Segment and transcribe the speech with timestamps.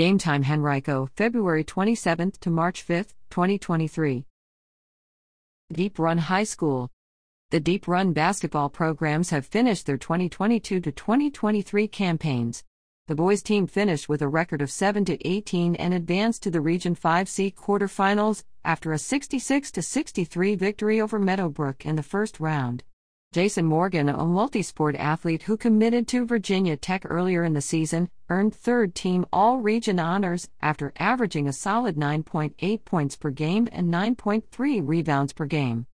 [0.00, 4.24] Game time Henrico, February 27th to March 5th, 2023.
[5.70, 6.88] Deep Run High School.
[7.50, 12.64] The Deep Run basketball programs have finished their 2022 to 2023 campaigns.
[13.08, 16.62] The boys team finished with a record of 7 to 18 and advanced to the
[16.62, 22.84] Region 5C quarterfinals after a 66 to 63 victory over Meadowbrook in the first round.
[23.32, 28.52] Jason Morgan, a multi-sport athlete who committed to Virginia Tech earlier in the season, earned
[28.52, 35.32] third team all-region honors after averaging a solid 9.8 points per game and 9.3 rebounds
[35.32, 35.86] per game.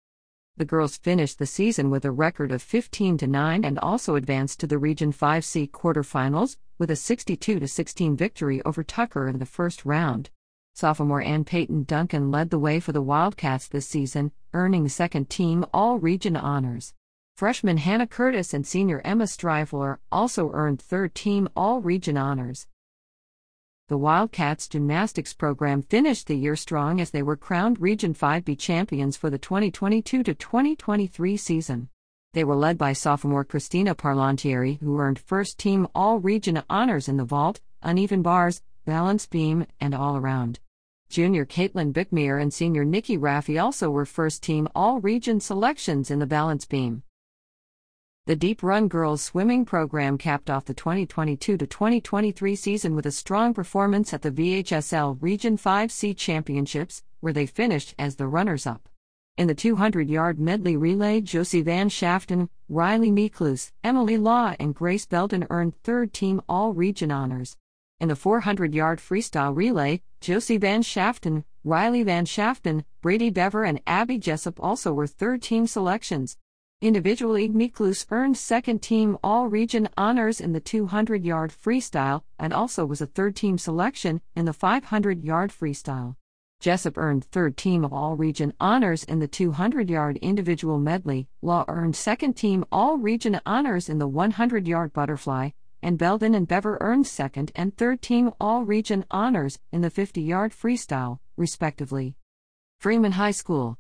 [0.57, 4.59] The girls finished the season with a record of 15 to 9 and also advanced
[4.61, 9.85] to the Region 5C quarterfinals with a 62 16 victory over Tucker in the first
[9.85, 10.31] round.
[10.75, 15.67] Sophomore Ann Peyton Duncan led the way for the Wildcats this season, earning second team
[15.75, 16.95] all-region honors.
[17.37, 22.67] Freshman Hannah Curtis and senior Emma Strivler also earned third team all region honors.
[23.89, 29.19] The Wildcats gymnastics program finished the year strong as they were crowned Region 5B champions
[29.19, 31.91] for the 2022 2023 season.
[32.33, 37.19] They were led by sophomore Christina Parlantieri, who earned first team all region honors in
[37.19, 40.59] the vault, uneven bars, balance beam, and all around.
[41.11, 46.19] Junior Caitlin Bickmeyer and senior Nikki Raffi also were first team all region selections in
[46.19, 47.03] the balance beam.
[48.27, 53.55] The Deep Run Girls swimming program capped off the 2022 2023 season with a strong
[53.55, 58.89] performance at the VHSL Region 5C Championships, where they finished as the runners up.
[59.37, 65.07] In the 200 yard medley relay, Josie Van Schaften, Riley Miklus, Emily Law, and Grace
[65.07, 67.57] Belden earned third team all region honors.
[68.01, 73.81] In the 400 yard freestyle relay, Josie Van Schaften, Riley Van Schaften, Brady Bever, and
[73.87, 76.37] Abby Jessup also were third team selections.
[76.83, 82.85] Individually, Miklus earned second team all region honors in the 200 yard freestyle and also
[82.85, 86.17] was a third team selection in the 500 yard freestyle.
[86.61, 91.65] Jessup earned third team of all region honors in the 200 yard individual medley, Law
[91.67, 95.51] earned second team all region honors in the 100 yard butterfly,
[95.83, 100.21] and Belden and Bever earned second and third team all region honors in the 50
[100.21, 102.17] yard freestyle, respectively.
[102.81, 103.79] Freeman High School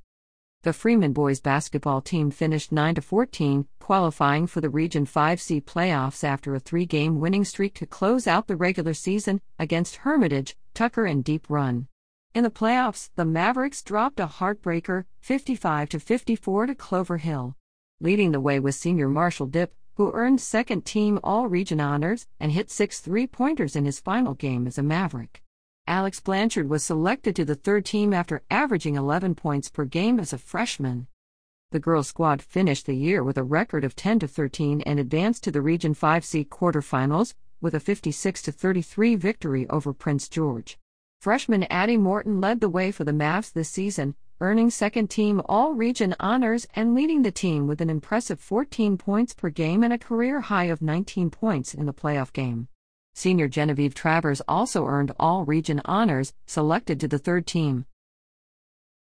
[0.62, 6.54] the Freeman boys basketball team finished 9 14, qualifying for the Region 5C playoffs after
[6.54, 11.22] a three game winning streak to close out the regular season against Hermitage, Tucker, and
[11.22, 11.86] Deep Run.
[12.34, 17.54] In the playoffs, the Mavericks dropped a heartbreaker, 55 54 to Clover Hill.
[18.00, 22.52] Leading the way was senior Marshall Dip, who earned second team all region honors and
[22.52, 25.42] hit six three pointers in his final game as a Maverick.
[25.88, 30.32] Alex Blanchard was selected to the third team after averaging 11 points per game as
[30.32, 31.06] a freshman.
[31.70, 35.52] The girls' squad finished the year with a record of 10 13 and advanced to
[35.52, 40.76] the Region 5C quarterfinals with a 56 33 victory over Prince George.
[41.20, 45.72] Freshman Addie Morton led the way for the Mavs this season, earning second team all
[45.72, 49.98] region honors and leading the team with an impressive 14 points per game and a
[49.98, 52.66] career high of 19 points in the playoff game.
[53.16, 57.86] Senior Genevieve Travers also earned all region honors, selected to the third team.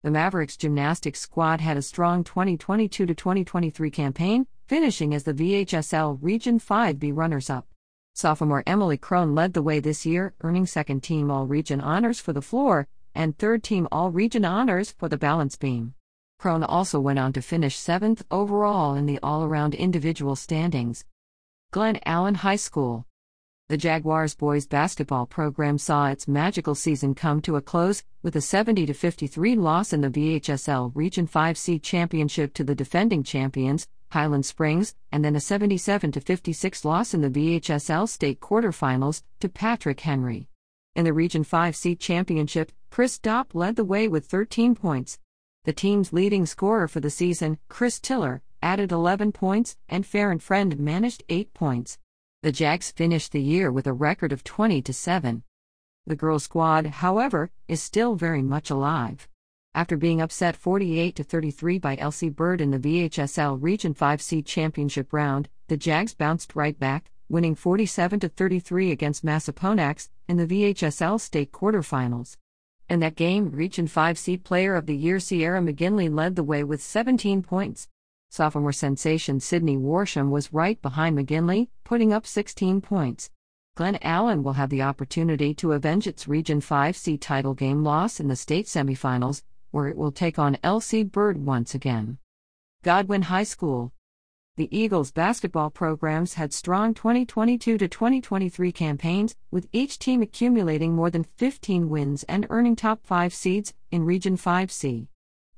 [0.02, 6.58] The Mavericks gymnastics squad had a strong 2022 2023 campaign, finishing as the VHSL Region
[6.58, 7.68] 5B runners up.
[8.12, 12.32] Sophomore Emily Crone led the way this year, earning second team all region honors for
[12.32, 15.94] the floor and third team all region honors for the balance beam.
[16.40, 21.04] Crone also went on to finish seventh overall in the all around individual standings.
[21.70, 23.06] Glen Allen High School
[23.70, 28.40] the Jaguars boys basketball program saw its magical season come to a close with a
[28.40, 34.96] 70 53 loss in the VHSL Region 5C championship to the defending champions, Highland Springs,
[35.12, 40.48] and then a 77 56 loss in the VHSL state quarterfinals to Patrick Henry.
[40.96, 45.20] In the Region 5C championship, Chris Dopp led the way with 13 points.
[45.62, 50.42] The team's leading scorer for the season, Chris Tiller, added 11 points, and Fair and
[50.42, 51.98] Friend managed 8 points.
[52.42, 55.42] The Jags finished the year with a record of 20 to 7.
[56.06, 59.28] The girls' squad, however, is still very much alive.
[59.74, 65.12] After being upset 48 to 33 by LC Bird in the VHSL Region 5C Championship
[65.12, 71.20] round, the Jags bounced right back, winning 47 to 33 against Massaponax in the VHSL
[71.20, 72.38] state quarterfinals.
[72.88, 76.80] In that game, Region 5C Player of the Year Sierra McGinley led the way with
[76.80, 77.86] 17 points.
[78.32, 83.28] Sophomore sensation Sydney Warsham was right behind McGinley, putting up 16 points.
[83.74, 88.28] Glen Allen will have the opportunity to avenge its Region 5C title game loss in
[88.28, 89.42] the state semifinals,
[89.72, 92.18] where it will take on LC Bird once again.
[92.84, 93.92] Godwin High School.
[94.56, 101.10] The Eagles basketball programs had strong 2022 to 2023 campaigns, with each team accumulating more
[101.10, 105.08] than 15 wins and earning top 5 seeds in Region 5C.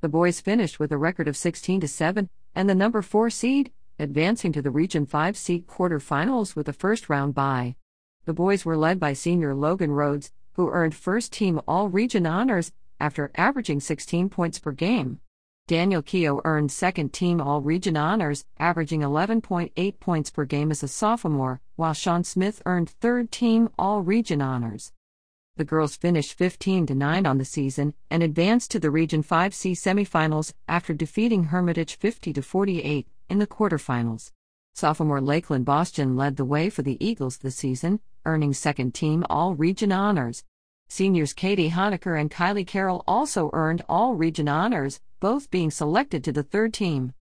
[0.01, 3.73] The boys finished with a record of 16 to 7 and the number 4 seed,
[3.99, 7.77] advancing to the Region 5C quarterfinals with a first round bye.
[8.25, 12.73] The boys were led by senior Logan Rhodes, who earned first team All Region honors
[13.01, 15.21] after averaging 16 points per game.
[15.67, 20.89] Daniel Keogh earned second team All Region honors, averaging 11.8 points per game as a
[20.89, 24.93] sophomore, while Sean Smith earned third team All Region honors.
[25.63, 30.53] The girls finished 15 9 on the season and advanced to the Region 5C semifinals
[30.67, 34.33] after defeating Hermitage 50 48 in the quarterfinals.
[34.75, 39.55] Sophomore Lakeland Boston led the way for the Eagles this season, earning second team All
[39.55, 40.43] Region honors.
[40.89, 46.33] Seniors Katie Honecker and Kylie Carroll also earned All Region honors, both being selected to
[46.33, 47.15] the third team.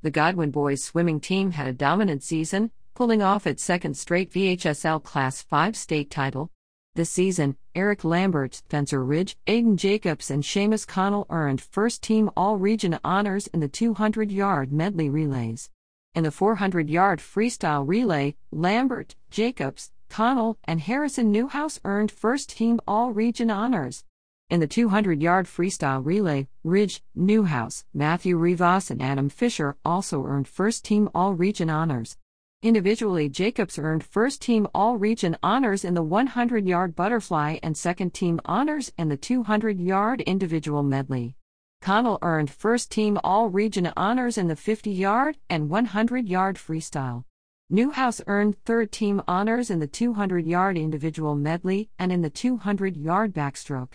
[0.00, 5.02] The Godwin boys swimming team had a dominant season, pulling off its second straight VHSL
[5.02, 6.50] Class 5 state title.
[6.96, 12.56] This season, Eric Lambert, Spencer Ridge, Aiden Jacobs, and Seamus Connell earned first team All
[12.56, 15.70] Region honors in the 200 yard medley relays.
[16.16, 22.80] In the 400 yard freestyle relay, Lambert, Jacobs, Connell, and Harrison Newhouse earned first team
[22.88, 24.02] All Region honors.
[24.48, 30.48] In the 200 yard freestyle relay, Ridge, Newhouse, Matthew Rivas, and Adam Fisher also earned
[30.48, 32.16] first team All Region honors.
[32.62, 38.12] Individually, Jacobs earned first team All Region honors in the 100 yard butterfly and second
[38.12, 41.36] team honors in the 200 yard individual medley.
[41.80, 47.24] Connell earned first team All Region honors in the 50 yard and 100 yard freestyle.
[47.70, 52.94] Newhouse earned third team honors in the 200 yard individual medley and in the 200
[52.94, 53.94] yard backstroke.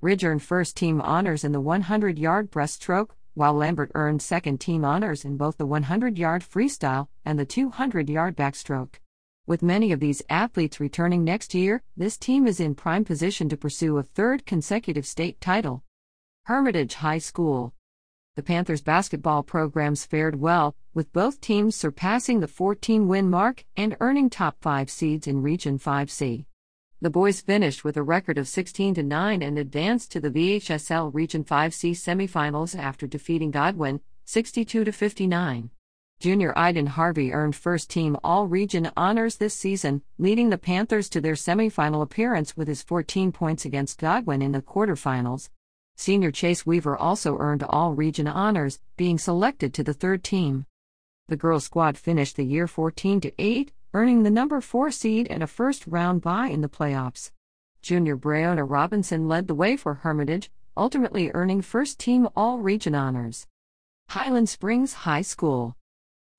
[0.00, 4.84] Ridge earned first team honors in the 100 yard breaststroke, while Lambert earned second team
[4.84, 8.94] honors in both the 100 yard freestyle and the 200 yard backstroke.
[9.46, 13.56] With many of these athletes returning next year, this team is in prime position to
[13.56, 15.82] pursue a third consecutive state title.
[16.46, 17.74] Hermitage High School.
[18.36, 23.96] The Panthers basketball programs fared well, with both teams surpassing the 14 win mark and
[24.00, 26.46] earning top 5 seeds in Region 5C.
[27.04, 31.44] The boys finished with a record of 16 9 and advanced to the VHSL Region
[31.44, 35.68] 5C semifinals after defeating Godwin 62 59.
[36.18, 41.20] Junior Iden Harvey earned first team All Region honors this season, leading the Panthers to
[41.20, 45.50] their semifinal appearance with his 14 points against Godwin in the quarterfinals.
[45.96, 50.64] Senior Chase Weaver also earned All Region honors, being selected to the third team.
[51.28, 55.46] The girls' squad finished the year 14 8, earning the number 4 seed and a
[55.46, 57.30] first round bye in the playoffs.
[57.80, 63.46] Junior Breonna Robinson led the way for Hermitage, ultimately earning first team All Region honors.
[64.08, 65.76] Highland Springs High School.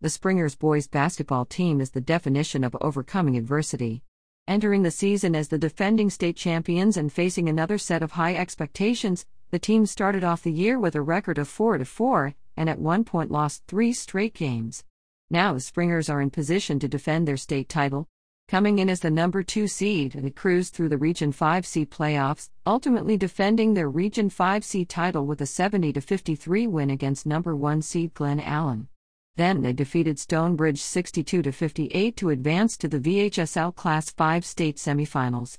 [0.01, 4.03] The Springers boys basketball team is the definition of overcoming adversity.
[4.49, 9.25] Entering the season as the defending state champions and facing another set of high expectations,
[9.51, 13.05] the team started off the year with a record of 4 4 and at one
[13.05, 14.83] point lost 3 straight games.
[15.31, 18.07] Now the Springers are in position to defend their state title.
[18.47, 22.49] Coming in as the number 2 seed, and they cruised through the Region 5C playoffs,
[22.67, 28.13] ultimately defending their Region 5C title with a 70 53 win against number 1 seed
[28.13, 28.87] Glen Allen.
[29.35, 35.57] Then they defeated Stonebridge 62 58 to advance to the VHSL Class 5 state semifinals.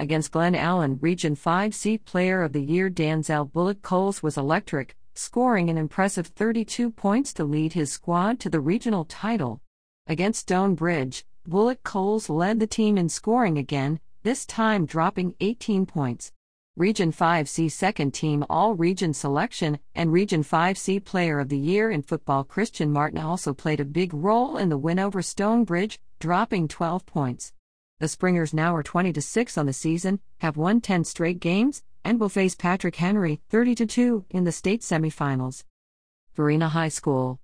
[0.00, 5.70] Against Glen Allen, Region 5C Player of the Year Danzel Bullock Coles was electric, scoring
[5.70, 9.60] an impressive 32 points to lead his squad to the regional title.
[10.06, 16.32] Against Stonebridge, Bullock Coles led the team in scoring again, this time dropping 18 points.
[16.76, 22.02] Region 5C second team All Region selection and Region 5C Player of the Year in
[22.02, 27.06] football Christian Martin also played a big role in the win over Stonebridge, dropping 12
[27.06, 27.52] points.
[28.00, 32.20] The Springers now are 20 6 on the season, have won 10 straight games, and
[32.20, 35.64] will face Patrick Henry 30 2 in the state semifinals.
[36.34, 37.40] Varina High School.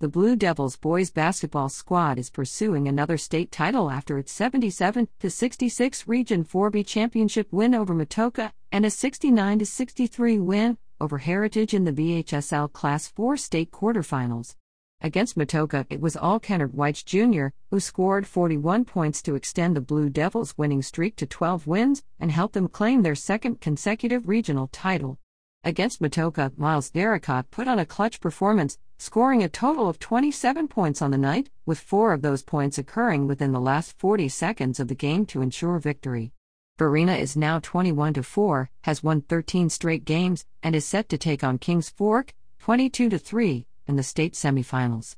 [0.00, 6.08] The Blue Devils boys basketball squad is pursuing another state title after its 77 66
[6.08, 11.92] Region 4B championship win over Matoaca and a 69 63 win over Heritage in the
[11.92, 14.54] VHSL Class 4 state quarterfinals.
[15.02, 19.80] Against Matoaca, it was all Kennard White Jr., who scored 41 points to extend the
[19.80, 24.68] Blue Devils' winning streak to 12 wins and help them claim their second consecutive regional
[24.68, 25.18] title.
[25.64, 31.00] Against Matoaca, Miles Derricott put on a clutch performance, scoring a total of 27 points
[31.00, 34.88] on the night, with four of those points occurring within the last 40 seconds of
[34.88, 36.32] the game to ensure victory.
[36.78, 41.42] Varina is now 21 4, has won 13 straight games, and is set to take
[41.42, 45.16] on Kings Fork 22 3 in the state semifinals.